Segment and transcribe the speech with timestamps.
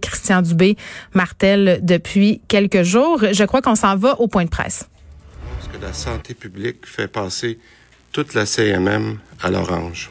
[0.00, 0.74] Christian Dubé
[1.12, 3.22] martèle depuis quelques jours.
[3.30, 4.88] Je crois qu'on s'en va au point de presse.
[5.58, 7.58] Parce que la santé publique fait passer
[8.10, 10.08] toute la CMM à l'orange.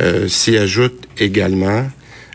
[0.00, 1.86] Euh, S'y ajoute également,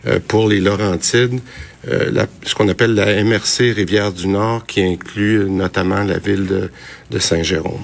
[0.05, 1.39] euh, pour les Laurentides,
[1.87, 6.69] euh, ce qu'on appelle la MRC Rivière-du-Nord, qui inclut notamment la ville de,
[7.09, 7.81] de Saint-Jérôme.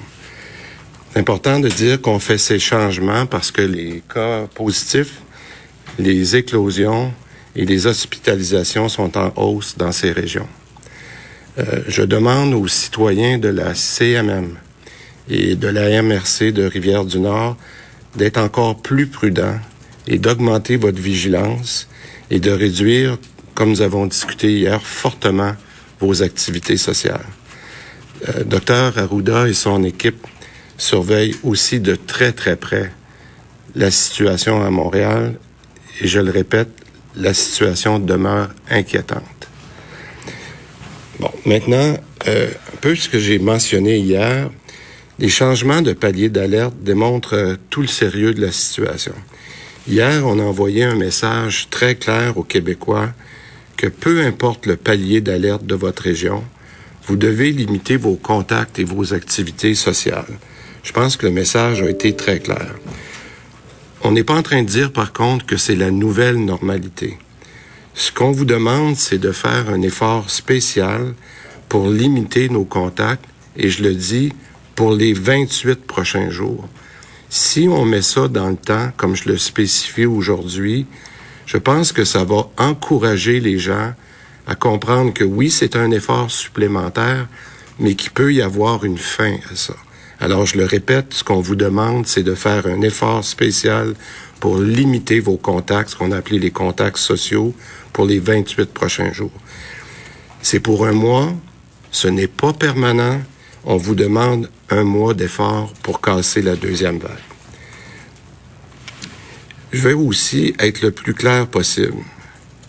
[1.12, 5.22] C'est important de dire qu'on fait ces changements parce que les cas positifs,
[5.98, 7.12] les éclosions,
[7.56, 10.48] et les hospitalisations sont en hausse dans ces régions.
[11.58, 14.56] Euh, je demande aux citoyens de la CMM
[15.28, 17.56] et de la MRC de Rivière-du-Nord
[18.16, 19.58] d'être encore plus prudents
[20.06, 21.88] et d'augmenter votre vigilance
[22.30, 23.18] et de réduire,
[23.54, 25.54] comme nous avons discuté hier, fortement
[26.00, 27.26] vos activités sociales.
[28.28, 30.26] Euh, Docteur Arruda et son équipe
[30.78, 32.90] surveillent aussi de très très près
[33.74, 35.34] la situation à Montréal
[36.00, 36.70] et je le répète,
[37.16, 39.48] la situation demeure inquiétante.
[41.18, 41.96] Bon, maintenant,
[42.28, 44.50] euh, un peu ce que j'ai mentionné hier,
[45.18, 49.14] les changements de palier d'alerte démontrent euh, tout le sérieux de la situation.
[49.88, 53.10] Hier, on a envoyé un message très clair aux Québécois
[53.76, 56.44] que peu importe le palier d'alerte de votre région,
[57.06, 60.38] vous devez limiter vos contacts et vos activités sociales.
[60.82, 62.74] Je pense que le message a été très clair.
[64.02, 67.18] On n'est pas en train de dire, par contre, que c'est la nouvelle normalité.
[67.94, 71.14] Ce qu'on vous demande, c'est de faire un effort spécial
[71.68, 73.24] pour limiter nos contacts,
[73.56, 74.32] et je le dis,
[74.74, 76.66] pour les 28 prochains jours.
[77.28, 80.86] Si on met ça dans le temps, comme je le spécifie aujourd'hui,
[81.44, 83.92] je pense que ça va encourager les gens
[84.46, 87.28] à comprendre que oui, c'est un effort supplémentaire,
[87.78, 89.76] mais qu'il peut y avoir une fin à ça.
[90.22, 93.94] Alors, je le répète, ce qu'on vous demande, c'est de faire un effort spécial
[94.38, 97.54] pour limiter vos contacts, ce qu'on a les contacts sociaux,
[97.94, 99.32] pour les 28 prochains jours.
[100.42, 101.32] C'est pour un mois,
[101.90, 103.20] ce n'est pas permanent.
[103.64, 107.10] On vous demande un mois d'effort pour casser la deuxième vague.
[109.72, 112.02] Je vais aussi être le plus clair possible,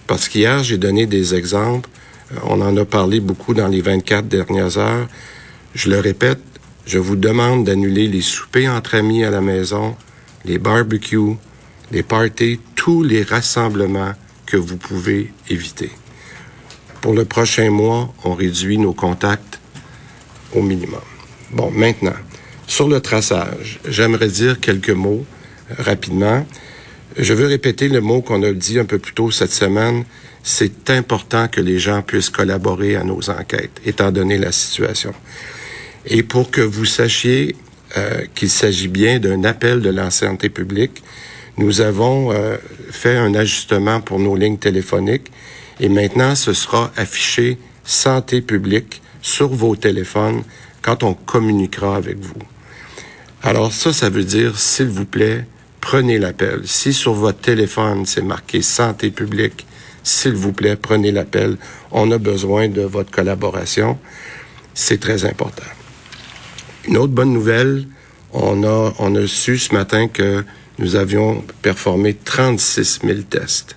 [0.07, 1.89] parce qu'hier, j'ai donné des exemples.
[2.44, 5.07] On en a parlé beaucoup dans les 24 dernières heures.
[5.73, 6.39] Je le répète,
[6.86, 9.96] je vous demande d'annuler les soupers entre amis à la maison,
[10.46, 11.38] les barbecues,
[11.92, 14.14] les parties, tous les rassemblements
[14.46, 15.92] que vous pouvez éviter.
[17.02, 19.59] Pour le prochain mois, on réduit nos contacts
[20.53, 21.02] au minimum.
[21.52, 22.16] Bon, maintenant,
[22.68, 25.25] sur le traçage, j'aimerais dire quelques mots
[25.69, 26.46] euh, rapidement.
[27.18, 30.06] Je veux répéter le mot qu'on a dit un peu plus tôt cette semaine.
[30.44, 35.13] C'est important que les gens puissent collaborer à nos enquêtes, étant donné la situation.
[36.06, 37.56] Et pour que vous sachiez
[37.97, 41.03] euh, qu'il s'agit bien d'un appel de la santé publique,
[41.57, 42.57] nous avons euh,
[42.89, 45.31] fait un ajustement pour nos lignes téléphoniques
[45.79, 50.44] et maintenant ce sera affiché santé publique sur vos téléphones
[50.81, 52.41] quand on communiquera avec vous.
[53.44, 55.45] Alors ça, ça veut dire, s'il vous plaît,
[55.81, 56.62] prenez l'appel.
[56.66, 59.66] Si sur votre téléphone c'est marqué santé publique,
[60.03, 61.57] s'il vous plaît, prenez l'appel.
[61.91, 64.00] On a besoin de votre collaboration.
[64.73, 65.81] C'est très important.
[66.88, 67.88] Une autre bonne nouvelle,
[68.34, 70.44] on a, on a su ce matin que
[70.80, 73.75] nous avions performé 36 000 tests.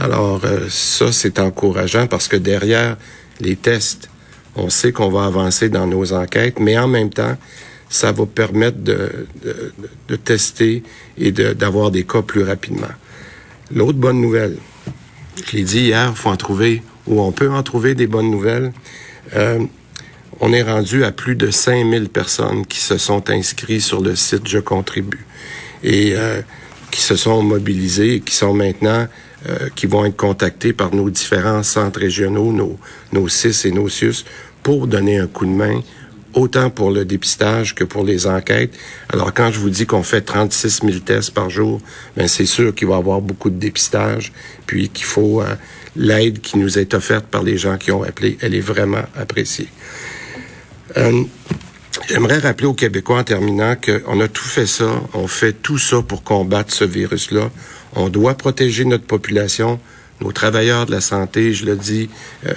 [0.00, 2.96] Alors, euh, ça, c'est encourageant parce que derrière
[3.40, 4.08] les tests,
[4.56, 7.36] on sait qu'on va avancer dans nos enquêtes, mais en même temps,
[7.90, 9.72] ça va permettre de, de,
[10.08, 10.82] de tester
[11.16, 12.88] et d'avoir des cas plus rapidement.
[13.74, 14.56] L'autre bonne nouvelle,
[15.44, 18.72] je l'ai dit hier, faut en trouver, ou on peut en trouver des bonnes nouvelles.
[19.34, 19.60] Euh,
[20.40, 24.46] on est rendu à plus de 5000 personnes qui se sont inscrites sur le site
[24.46, 25.26] Je contribue
[25.82, 26.40] et euh,
[26.90, 29.06] qui se sont mobilisées et qui sont maintenant
[29.48, 32.76] euh, qui vont être contactés par nos différents centres régionaux, nos,
[33.12, 34.24] nos CIS et nos CIUS,
[34.64, 35.80] pour donner un coup de main,
[36.34, 38.74] autant pour le dépistage que pour les enquêtes.
[39.10, 41.80] Alors, quand je vous dis qu'on fait 36 000 tests par jour,
[42.16, 44.32] ben c'est sûr qu'il va y avoir beaucoup de dépistage,
[44.66, 45.54] puis qu'il faut euh,
[45.94, 49.68] l'aide qui nous est offerte par les gens qui ont appelé, elle est vraiment appréciée.
[50.96, 51.24] Euh,
[52.08, 56.00] J'aimerais rappeler aux Québécois en terminant qu'on a tout fait ça, on fait tout ça
[56.00, 57.50] pour combattre ce virus-là.
[57.94, 59.78] On doit protéger notre population,
[60.22, 62.08] nos travailleurs de la santé, je le dis,
[62.46, 62.54] euh,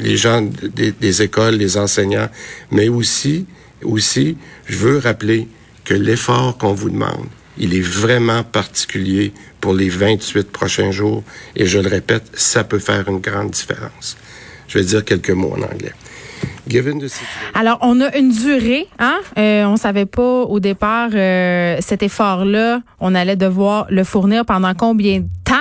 [0.00, 2.28] les, gens des, des, écoles, les enseignants,
[2.72, 3.46] mais aussi,
[3.82, 4.36] aussi,
[4.66, 5.46] je veux rappeler
[5.84, 7.26] que l'effort qu'on vous demande,
[7.58, 11.22] il est vraiment particulier pour les 28 prochains jours,
[11.54, 14.16] et je le répète, ça peut faire une grande différence.
[14.66, 15.92] Je vais dire quelques mots en anglais.
[17.54, 19.18] Alors, on a une durée, hein?
[19.38, 24.74] Euh, on savait pas au départ euh, cet effort-là, on allait devoir le fournir pendant
[24.74, 25.54] combien de temps?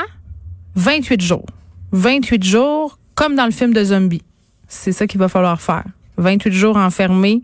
[0.75, 1.45] 28 jours.
[1.91, 4.23] 28 jours, comme dans le film de zombie.
[4.67, 5.83] C'est ça qu'il va falloir faire.
[6.17, 7.41] 28 jours enfermés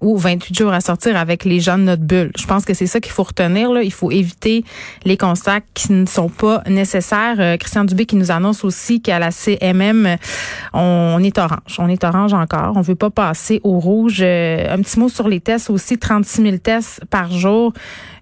[0.00, 2.30] ou 28 jours à sortir avec les gens de notre bulle.
[2.38, 3.72] Je pense que c'est ça qu'il faut retenir.
[3.72, 3.82] Là.
[3.82, 4.64] Il faut éviter
[5.04, 7.36] les constats qui ne sont pas nécessaires.
[7.38, 10.16] Euh, Christian Dubé qui nous annonce aussi qu'à la CMM,
[10.72, 11.76] on, est orange.
[11.78, 12.76] On est orange encore.
[12.76, 14.20] On veut pas passer au rouge.
[14.20, 15.98] Euh, un petit mot sur les tests aussi.
[15.98, 17.72] 36 000 tests par jour.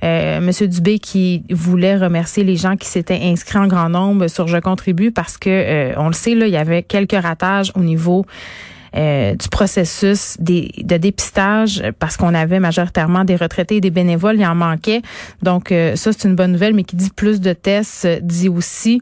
[0.04, 4.48] Euh, Monsieur Dubé qui voulait remercier les gens qui s'étaient inscrits en grand nombre sur
[4.48, 7.80] Je contribue parce que euh, on le sait là, il y avait quelques ratages au
[7.80, 8.26] niveau
[8.96, 14.36] euh, du processus des, de dépistage parce qu'on avait majoritairement des retraités et des bénévoles,
[14.36, 15.02] il en manquait.
[15.42, 19.00] Donc euh, ça c'est une bonne nouvelle, mais qui dit plus de tests dit aussi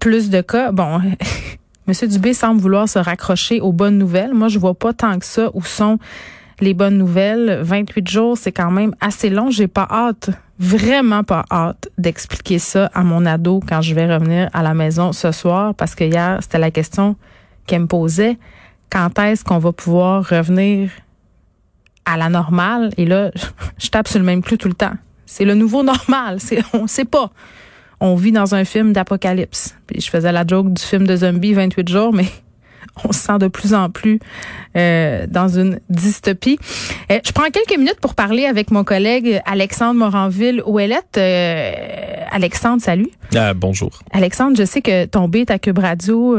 [0.00, 0.72] plus de cas.
[0.72, 1.00] Bon.
[1.86, 4.34] Monsieur Dubé semble vouloir se raccrocher aux bonnes nouvelles.
[4.34, 6.00] Moi, je vois pas tant que ça où sont
[6.58, 7.60] les bonnes nouvelles.
[7.62, 9.50] 28 jours, c'est quand même assez long.
[9.50, 14.50] J'ai pas hâte, vraiment pas hâte d'expliquer ça à mon ado quand je vais revenir
[14.52, 17.14] à la maison ce soir parce que hier, c'était la question
[17.66, 18.36] qu'elle me posait
[18.90, 20.90] quand est-ce qu'on va pouvoir revenir
[22.04, 22.90] à la normale?
[22.96, 23.30] Et là,
[23.78, 24.94] je tape sur le même clou tout le temps.
[25.26, 26.36] C'est le nouveau normal.
[26.40, 27.30] C'est, on sait pas.
[28.00, 29.74] On vit dans un film d'apocalypse.
[29.86, 32.26] Puis je faisais la joke du film de zombie 28 jours, mais
[33.04, 34.20] on se sent de plus en plus
[34.76, 36.58] euh, dans une dystopie.
[37.10, 41.16] Euh, je prends quelques minutes pour parler avec mon collègue Alexandre Moranville-Ouellette.
[41.16, 41.72] Euh,
[42.30, 43.08] Alexandre, salut.
[43.34, 43.90] Ah, bonjour.
[44.12, 46.36] Alexandre, je sais que ton beat à Cube Radio,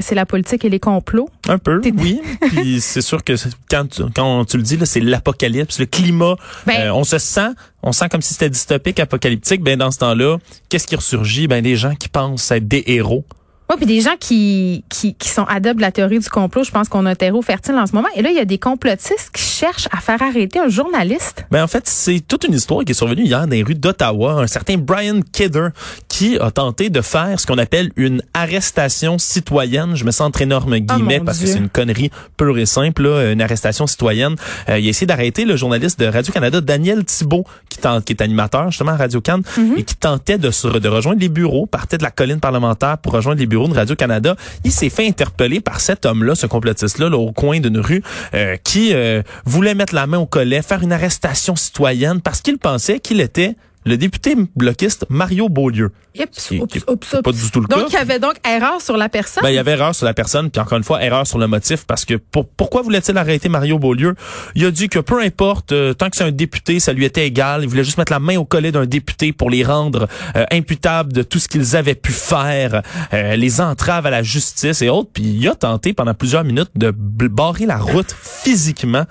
[0.00, 1.28] c'est la politique et les complots.
[1.48, 2.22] Un peu, oui.
[2.40, 3.34] Puis c'est sûr que
[3.70, 6.36] quand tu, quand tu le dis, c'est l'apocalypse, le climat.
[6.66, 7.50] Ben, on se sent,
[7.82, 9.62] on sent comme si c'était dystopique, apocalyptique.
[9.62, 10.38] Ben dans ce temps-là,
[10.68, 11.48] qu'est-ce qui ressurgit?
[11.48, 13.24] Ben des gens qui pensent être des héros
[13.70, 16.70] oui, puis des gens qui, qui, qui sont adeptes de la théorie du complot, je
[16.70, 18.08] pense qu'on a un terreau fertile en ce moment.
[18.14, 21.46] Et là, il y a des complotistes qui cherchent à faire arrêter un journaliste.
[21.50, 24.42] Ben en fait, c'est toute une histoire qui est survenue hier dans les rues d'Ottawa.
[24.42, 25.68] Un certain Brian Kidder
[26.08, 29.96] qui a tenté de faire ce qu'on appelle une arrestation citoyenne.
[29.96, 33.02] Je me sens entre énormes ah, guillemets parce que c'est une connerie pure et simple,
[33.04, 34.36] là, une arrestation citoyenne.
[34.68, 38.70] Euh, il a essayé d'arrêter le journaliste de Radio-Canada, Daniel Thibault, qui, qui est animateur
[38.70, 39.78] justement à Radio-Can, mhm.
[39.78, 43.40] et qui tentait de, de rejoindre les bureaux, partait de la colline parlementaire pour rejoindre
[43.40, 44.36] les bureaux Radio-Canada.
[44.64, 48.02] Il s'est fait interpeller par cet homme-là, ce complotiste-là, au coin d'une rue,
[48.34, 52.58] euh, qui euh, voulait mettre la main au collet, faire une arrestation citoyenne parce qu'il
[52.58, 55.92] pensait qu'il était le député bloquiste Mario Beaulieu.
[56.16, 59.42] Pas du tout le donc, il y avait donc erreur sur la personne?
[59.42, 61.48] Ben, il y avait erreur sur la personne, puis encore une fois, erreur sur le
[61.48, 64.14] motif, parce que pourquoi voulait-il arrêter Mario Beaulieu?
[64.54, 67.26] Il a dit que peu importe, euh, tant que c'est un député, ça lui était
[67.26, 67.62] égal.
[67.64, 70.06] Il voulait juste mettre la main au collet d'un député pour les rendre
[70.36, 72.82] euh, imputables de tout ce qu'ils avaient pu faire,
[73.12, 75.10] euh, les entraves à la justice et autres.
[75.12, 79.04] Puis il a tenté pendant plusieurs minutes de barrer la route physiquement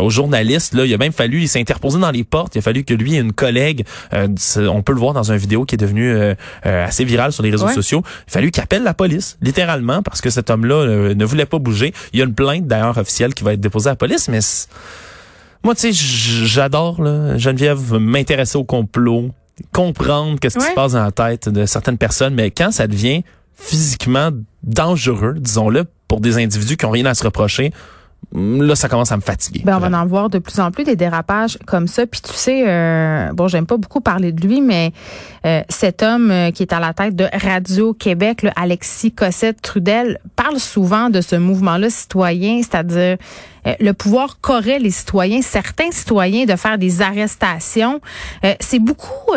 [0.00, 0.74] aux journalistes.
[0.74, 2.54] Là, il a même fallu, il s'est interposé dans les portes.
[2.54, 5.64] Il a fallu que lui et une collègue, on peut le voir dans une vidéo
[5.64, 8.02] qui est devenue euh, assez viral sur les réseaux sociaux.
[8.26, 11.58] Il fallu qu'il appelle la police, littéralement, parce que cet homme-là euh, ne voulait pas
[11.58, 11.92] bouger.
[12.12, 14.40] Il y a une plainte d'ailleurs officielle qui va être déposée à la police, mais
[15.64, 16.96] moi, tu sais, j'adore
[17.38, 19.30] Geneviève m'intéresser au complot,
[19.72, 23.22] comprendre qu'est-ce qui se passe dans la tête de certaines personnes, mais quand ça devient
[23.56, 24.30] physiquement
[24.62, 27.72] dangereux, disons-le, pour des individus qui ont rien à se reprocher,
[28.32, 29.62] là, ça commence à me fatiguer.
[29.64, 32.06] Ben, on va en voir de plus en plus des dérapages comme ça.
[32.06, 34.92] Puis tu sais, euh, bon, j'aime pas beaucoup parler de lui, mais
[35.46, 39.62] euh, cet homme euh, qui est à la tête de Radio Québec, le Alexis Cossette
[39.62, 43.16] Trudel, parle souvent de ce mouvement-là citoyen, c'est-à-dire
[43.80, 48.00] le pouvoir qu'auraient les citoyens, certains citoyens, de faire des arrestations.
[48.60, 49.32] c'est beaucoup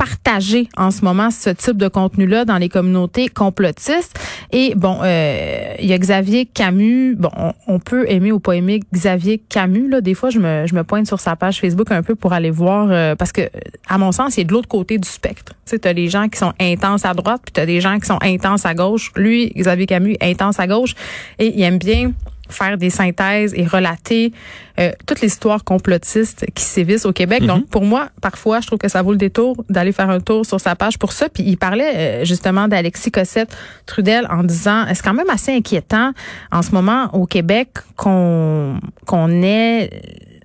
[0.00, 4.18] partager en ce moment ce type de contenu-là dans les communautés complotistes.
[4.50, 7.16] Et bon, euh, il y a Xavier Camus.
[7.16, 7.28] Bon,
[7.66, 9.90] on, peut aimer ou pas aimer Xavier Camus.
[9.90, 12.32] Là, des fois, je me, je me pointe sur sa page Facebook un peu pour
[12.32, 13.42] aller voir euh, parce que,
[13.88, 15.52] à mon sens, il est de l'autre côté du spectre.
[15.66, 18.06] Tu sais, t'as les gens qui sont intenses à droite, puis t'as des gens qui
[18.06, 19.12] sont intenses à gauche.
[19.16, 20.94] Lui, Xavier Camus, intense à gauche,
[21.38, 22.12] et il aime bien
[22.52, 24.32] faire des synthèses et relater
[24.78, 27.44] euh, toute l'histoire complotiste qui sévissent au Québec.
[27.44, 27.68] Donc, mhm.
[27.68, 30.60] pour moi, parfois, je trouve que ça vaut le détour d'aller faire un tour sur
[30.60, 31.28] sa page pour ça.
[31.28, 33.54] Puis, il parlait euh, justement d'Alexis Cossette
[33.86, 36.12] Trudel en disant, c'est quand même assez inquiétant
[36.50, 39.90] en ce moment au Québec qu'on qu'on ait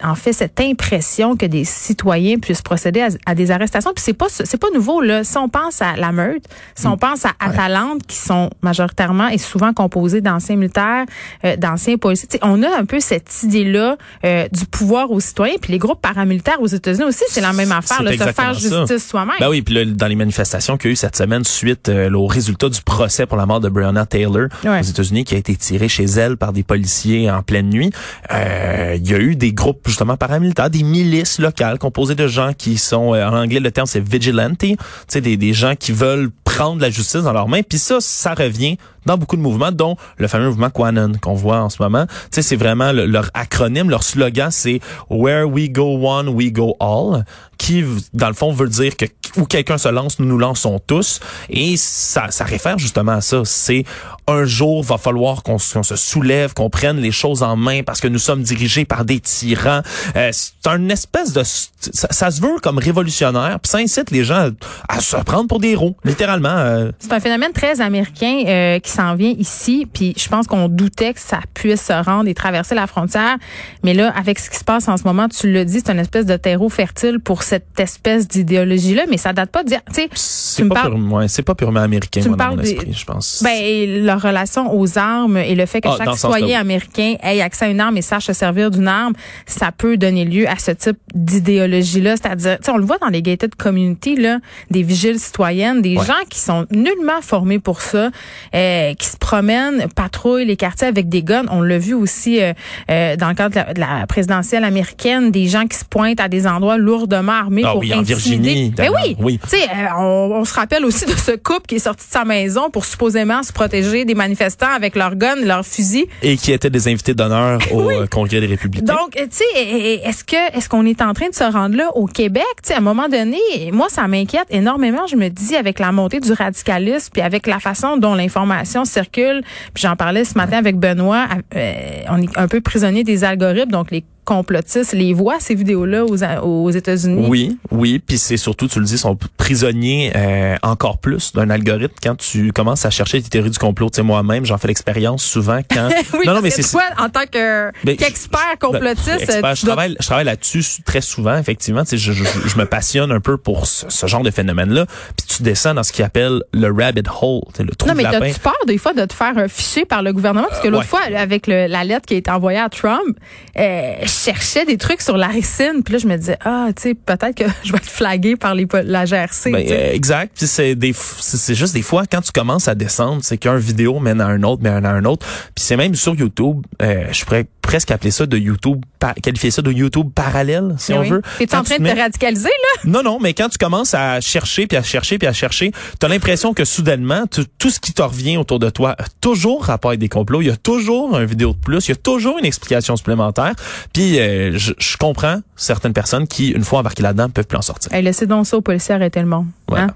[0.06, 3.92] en fait cette impression que des citoyens puissent procéder à, des arrestations.
[3.94, 5.24] Puis c'est pas c'est pas nouveau là.
[5.24, 6.44] Si on pense à la meute,
[6.76, 7.00] si on mm.
[7.00, 11.06] pense à Atalante, qui sont majoritairement et souvent composés d'anciens militaires,
[11.44, 15.56] euh, d'anciens policiers, on a un peu cette idée là euh, du pouvoir aux citoyens.
[15.60, 19.08] Puis les groupes paramilitaires aux États-Unis aussi, c'est la même affaire, là, se faire justice
[19.08, 19.36] soi-même.
[19.40, 22.12] Ben oui, puis là, dans les manifestations qu'il y a eu cette semaine suite euh,
[22.14, 25.56] au résultat du procès pour la mort de Breonna Taylor aux États-Unis, qui a été
[25.56, 27.90] tirée chez elle par des policiers en pleine nuit,
[28.30, 32.78] il y a eu des groupes justement paramilitaires, des milices locales composées de gens qui
[32.78, 36.90] sont, euh, en anglais le terme c'est vigilante, des, des gens qui veulent prendre la
[36.90, 37.62] justice dans leurs mains.
[37.64, 41.62] Puis ça, ça revient dans beaucoup de mouvements, dont le fameux mouvement Quanon qu'on voit
[41.62, 42.06] en ce moment.
[42.06, 46.76] Tu sais, c'est vraiment leur acronyme, leur slogan, c'est Where we go one, we go
[46.80, 47.24] all
[47.58, 47.84] qui,
[48.14, 49.06] dans le fond, veut dire que
[49.38, 51.20] où quelqu'un se lance, nous nous lançons tous.
[51.50, 53.42] Et ça, ça réfère justement à ça.
[53.44, 53.84] C'est
[54.28, 58.08] un jour, va falloir qu'on se soulève, qu'on prenne les choses en main parce que
[58.08, 59.82] nous sommes dirigés par des tyrans.
[60.16, 61.44] Euh, c'est un espèce de...
[61.44, 64.50] Ça, se veut comme révolutionnaire, puis ça incite les gens
[64.90, 66.50] à, se prendre pour des héros, littéralement.
[66.50, 66.92] Euh.
[67.00, 71.20] C'est un phénomène très américain euh, s'en vient ici, puis je pense qu'on doutait que
[71.20, 73.38] ça puisse se rendre et traverser la frontière.
[73.84, 76.00] Mais là, avec ce qui se passe en ce moment, tu le dis, c'est une
[76.00, 80.02] espèce de terreau fertile pour cette espèce d'idéologie-là, mais ça date pas de dire, tu
[80.02, 83.44] sais, c'est pas, purement, c'est pas purement américain, moi, dans mon esprit, je pense.
[83.44, 87.66] Ben, leur relation aux armes et le fait que ah, chaque citoyen américain ait accès
[87.66, 89.14] à une arme et sache se servir d'une arme,
[89.46, 92.16] ça peut donner lieu à ce type d'idéologie-là.
[92.18, 94.40] C'est-à-dire, tu sais, on le voit dans les gated community, là,
[94.72, 98.10] des vigiles citoyennes, des gens qui sont nullement formés pour ça,
[98.54, 101.46] euh, qui se promènent, patrouillent les quartiers avec des guns.
[101.50, 102.54] On l'a vu aussi euh,
[102.90, 106.48] euh, dans le cadre de la, présidentielle américaine, des gens qui se pointent à des
[106.48, 108.74] endroits lourdement armés ah, pour oui, en Virginie.
[108.76, 109.40] Ben oui, oui.
[109.44, 112.12] Tu sais, euh, on, on, se rappelle aussi de ce couple qui est sorti de
[112.12, 116.06] sa maison pour supposément se protéger des manifestants avec leurs guns, leurs fusils.
[116.22, 118.94] Et qui étaient des invités d'honneur au euh, Congrès des Républicains.
[118.94, 122.06] Donc, tu sais, est-ce que est-ce qu'on est en train de se rendre là au
[122.06, 122.44] Québec?
[122.62, 123.40] Tu sais, à un moment donné,
[123.72, 125.08] moi, ça m'inquiète énormément.
[125.08, 129.44] Je me dis, avec la montée du radicalisme, puis avec la façon dont l'information circule,
[129.74, 133.72] puis j'en parlais ce matin avec Benoît, euh, on est un peu prisonnier des algorithmes,
[133.72, 137.26] donc les complotistes les voient ces vidéos-là aux, aux États-Unis?
[137.30, 141.96] Oui, oui, puis c'est surtout, tu le dis, sont prisonniers euh, encore plus d'un algorithme
[142.02, 143.90] quand tu commences à chercher des théories du complot.
[143.90, 145.90] Tu sais, moi-même, j'en fais l'expérience souvent quand.
[146.14, 149.32] oui, non, non, mais c'est toi en tant que ben, qu'expert ben, complotiste.
[149.32, 151.84] je travaille, je travaille là-dessus très souvent, effectivement.
[151.84, 154.86] Tu sais, je, je, je, me passionne un peu pour ce, genre de phénomène-là.
[155.16, 158.40] Puis tu descends dans ce qu'ils appelle le rabbit hole, le trou Non, mais as-tu
[158.40, 160.48] peur des fois de te faire ficher par le gouvernement?
[160.50, 163.18] Parce que l'autre fois, avec le, la lettre qui a été envoyée à Trump.
[163.58, 166.94] Euh, cherchais des trucs sur la ricine, puis là je me disais ah, tu sais,
[166.94, 169.52] peut-être que je vais être flagué par les la GRC.
[169.52, 173.22] Ben, euh, exact, puis c'est des c'est juste des fois quand tu commences à descendre,
[173.24, 175.26] c'est qu'un vidéo mène à un autre, mène à un autre.
[175.56, 178.84] Puis c'est même sur YouTube, euh, je pourrais presque appeler ça de YouTube,
[179.22, 181.22] qualifier ça de YouTube parallèle, si on veut.
[181.38, 182.82] T'es en train de te radicaliser, là?
[182.86, 186.08] Non, non, mais quand tu commences à chercher, puis à chercher, puis à chercher, t'as
[186.08, 190.00] l'impression que soudainement, tout ce qui te revient autour de toi a toujours rapport avec
[190.00, 192.46] des complots, il y a toujours une vidéo de plus, il y a toujours une
[192.46, 193.54] explication supplémentaire,
[193.94, 197.92] puis euh, je, comprends certaines personnes qui, une fois embarquées là-dedans, peuvent plus en sortir.
[197.94, 199.48] Hey, laissez donc ça aux policiers arrêter le monde.
[199.72, 199.88] Hein?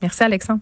[0.00, 0.60] Merci, Alexandre.